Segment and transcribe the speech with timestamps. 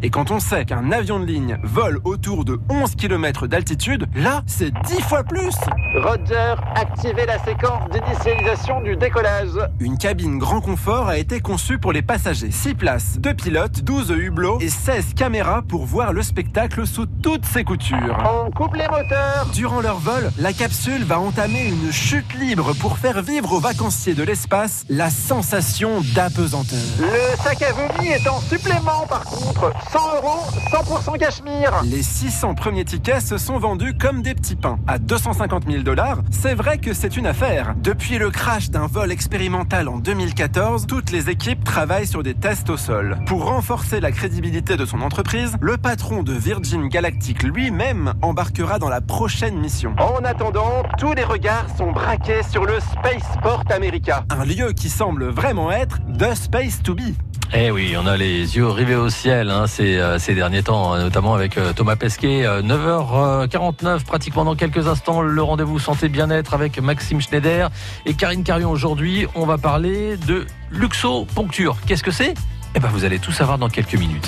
[0.00, 4.44] Et quand on sait qu'un avion de ligne vole autour de 11 km d'altitude, là,
[4.46, 5.56] c'est 10 fois plus
[5.96, 9.58] Roger, activez la séquence d'initialisation du décollage.
[9.80, 12.52] Une cabine grand confort a été conçue pour les passagers.
[12.52, 17.44] 6 places, 2 pilotes, 12 hublots et 16 caméras pour voir le spectacle sous toutes
[17.44, 18.16] ses coutures.
[18.24, 19.48] On coupe les moteurs.
[19.52, 24.14] Durant leur vol, la capsule va entamer une chute libre pour faire vivre aux vacanciers
[24.14, 26.78] de l'espace la sensation d'apesanteur.
[27.00, 29.72] Le sac à vomi est en supplément par contre.
[29.92, 31.72] 100 euros, 100% cachemire.
[31.84, 34.78] Les 600 premiers tickets se sont vendus comme des petits pains.
[34.86, 37.74] À 250 000 dollars, c'est vrai que c'est une affaire.
[37.78, 42.68] Depuis le crash d'un vol expérimental en 2014, toutes les équipes travaillent sur des tests
[42.68, 43.18] au sol.
[43.26, 48.90] Pour renforcer la crédibilité de son entreprise, le patron de Virgin Galactic lui-même embarquera dans
[48.90, 49.94] la prochaine mission.
[49.98, 54.24] En attendant, tous les regards sont braqués sur le Spaceport America.
[54.30, 57.14] Un lieu qui semble vraiment être The Space to Be.
[57.54, 61.00] Eh oui, on a les yeux rivés au ciel hein, ces, euh, derniers temps, hein,
[61.00, 62.42] notamment avec euh, Thomas Pesquet.
[62.42, 67.70] 9h49, euh, pratiquement dans quelques instants, le rendez-vous santé bien-être avec Maxime Schneider
[68.04, 68.70] et Karine Carion.
[68.70, 71.78] Aujourd'hui, on va parler de luxo-poncture.
[71.86, 72.34] Qu'est-ce que c'est?
[72.74, 74.26] Eh ben, vous allez tout savoir dans quelques minutes.